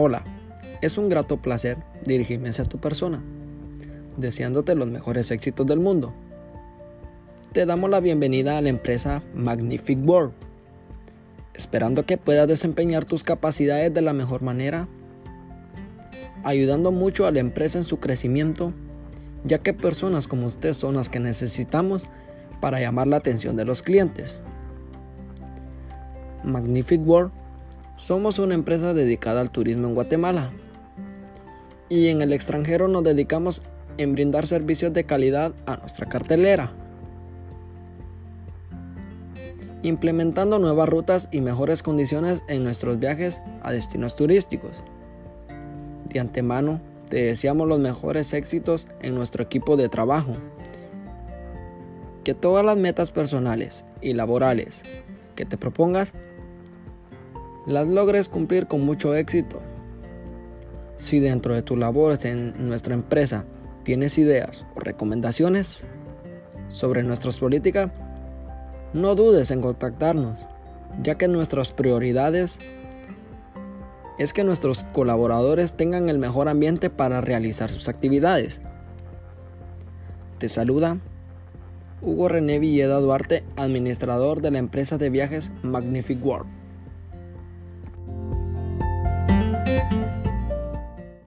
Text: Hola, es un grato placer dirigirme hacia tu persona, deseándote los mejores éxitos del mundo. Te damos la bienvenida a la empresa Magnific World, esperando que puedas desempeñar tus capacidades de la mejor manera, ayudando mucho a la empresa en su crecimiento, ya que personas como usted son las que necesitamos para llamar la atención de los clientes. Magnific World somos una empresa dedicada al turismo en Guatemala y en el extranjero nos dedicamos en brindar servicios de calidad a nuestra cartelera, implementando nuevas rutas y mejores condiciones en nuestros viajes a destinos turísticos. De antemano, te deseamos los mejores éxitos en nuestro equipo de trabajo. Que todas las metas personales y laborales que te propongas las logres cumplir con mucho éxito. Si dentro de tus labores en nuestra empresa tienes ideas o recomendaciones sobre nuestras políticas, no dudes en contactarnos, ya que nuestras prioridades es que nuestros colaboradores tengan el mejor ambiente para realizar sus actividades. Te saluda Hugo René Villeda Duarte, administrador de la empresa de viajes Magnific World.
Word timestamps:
Hola, 0.00 0.22
es 0.80 0.96
un 0.96 1.08
grato 1.08 1.38
placer 1.38 1.76
dirigirme 2.04 2.50
hacia 2.50 2.64
tu 2.64 2.78
persona, 2.78 3.20
deseándote 4.16 4.76
los 4.76 4.86
mejores 4.86 5.32
éxitos 5.32 5.66
del 5.66 5.80
mundo. 5.80 6.14
Te 7.50 7.66
damos 7.66 7.90
la 7.90 7.98
bienvenida 7.98 8.56
a 8.56 8.62
la 8.62 8.68
empresa 8.68 9.24
Magnific 9.34 9.98
World, 10.08 10.34
esperando 11.52 12.06
que 12.06 12.16
puedas 12.16 12.46
desempeñar 12.46 13.06
tus 13.06 13.24
capacidades 13.24 13.92
de 13.92 14.00
la 14.00 14.12
mejor 14.12 14.40
manera, 14.40 14.86
ayudando 16.44 16.92
mucho 16.92 17.26
a 17.26 17.32
la 17.32 17.40
empresa 17.40 17.78
en 17.78 17.84
su 17.84 17.98
crecimiento, 17.98 18.72
ya 19.42 19.58
que 19.58 19.74
personas 19.74 20.28
como 20.28 20.46
usted 20.46 20.74
son 20.74 20.94
las 20.94 21.08
que 21.08 21.18
necesitamos 21.18 22.06
para 22.60 22.78
llamar 22.78 23.08
la 23.08 23.16
atención 23.16 23.56
de 23.56 23.64
los 23.64 23.82
clientes. 23.82 24.38
Magnific 26.44 27.04
World 27.04 27.32
somos 27.98 28.38
una 28.38 28.54
empresa 28.54 28.94
dedicada 28.94 29.40
al 29.40 29.50
turismo 29.50 29.88
en 29.88 29.94
Guatemala 29.94 30.52
y 31.88 32.08
en 32.08 32.22
el 32.22 32.32
extranjero 32.32 32.86
nos 32.86 33.02
dedicamos 33.02 33.62
en 33.98 34.12
brindar 34.12 34.46
servicios 34.46 34.92
de 34.92 35.02
calidad 35.02 35.52
a 35.66 35.76
nuestra 35.78 36.08
cartelera, 36.08 36.72
implementando 39.82 40.60
nuevas 40.60 40.88
rutas 40.88 41.28
y 41.32 41.40
mejores 41.40 41.82
condiciones 41.82 42.44
en 42.48 42.62
nuestros 42.62 43.00
viajes 43.00 43.42
a 43.62 43.72
destinos 43.72 44.14
turísticos. 44.14 44.84
De 46.04 46.20
antemano, 46.20 46.80
te 47.10 47.22
deseamos 47.22 47.66
los 47.66 47.80
mejores 47.80 48.32
éxitos 48.32 48.86
en 49.00 49.16
nuestro 49.16 49.42
equipo 49.42 49.76
de 49.76 49.88
trabajo. 49.88 50.34
Que 52.22 52.34
todas 52.34 52.64
las 52.64 52.76
metas 52.76 53.10
personales 53.10 53.84
y 54.00 54.12
laborales 54.12 54.84
que 55.34 55.44
te 55.44 55.56
propongas 55.56 56.14
las 57.68 57.86
logres 57.86 58.30
cumplir 58.30 58.66
con 58.66 58.80
mucho 58.80 59.14
éxito. 59.14 59.60
Si 60.96 61.20
dentro 61.20 61.54
de 61.54 61.62
tus 61.62 61.78
labores 61.78 62.24
en 62.24 62.66
nuestra 62.66 62.94
empresa 62.94 63.44
tienes 63.84 64.16
ideas 64.16 64.64
o 64.74 64.80
recomendaciones 64.80 65.84
sobre 66.70 67.02
nuestras 67.02 67.38
políticas, 67.38 67.90
no 68.94 69.14
dudes 69.14 69.50
en 69.50 69.60
contactarnos, 69.60 70.38
ya 71.02 71.16
que 71.16 71.28
nuestras 71.28 71.72
prioridades 71.72 72.58
es 74.18 74.32
que 74.32 74.44
nuestros 74.44 74.84
colaboradores 74.84 75.74
tengan 75.74 76.08
el 76.08 76.18
mejor 76.18 76.48
ambiente 76.48 76.88
para 76.88 77.20
realizar 77.20 77.70
sus 77.70 77.88
actividades. 77.88 78.62
Te 80.38 80.48
saluda 80.48 80.98
Hugo 82.00 82.28
René 82.28 82.58
Villeda 82.58 82.98
Duarte, 82.98 83.44
administrador 83.56 84.40
de 84.40 84.52
la 84.52 84.58
empresa 84.58 84.96
de 84.96 85.10
viajes 85.10 85.52
Magnific 85.62 86.24
World. 86.24 86.58